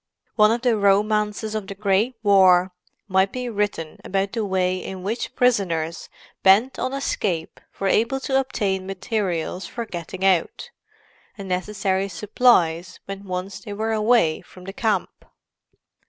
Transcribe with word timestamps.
One 0.35 0.51
of 0.51 0.63
the 0.63 0.77
romances 0.77 1.53
of 1.53 1.67
the 1.67 1.75
Great 1.75 2.15
War 2.23 2.71
might 3.07 3.31
be 3.31 3.47
written 3.49 3.99
about 4.03 4.33
the 4.33 4.43
way 4.43 4.83
in 4.83 5.03
which 5.03 5.35
prisoners 5.35 6.09
bent 6.41 6.79
on 6.79 6.91
escape 6.91 7.59
were 7.79 7.85
able 7.87 8.19
to 8.21 8.39
obtain 8.39 8.87
materials 8.87 9.67
for 9.67 9.85
getting 9.85 10.25
out, 10.25 10.71
and 11.37 11.47
necessary 11.47 12.09
supplies 12.09 12.99
when 13.05 13.25
once 13.25 13.59
they 13.59 13.73
were 13.73 13.91
away 13.93 14.41
from 14.41 14.63
the 14.63 14.73
camp. 14.73 15.23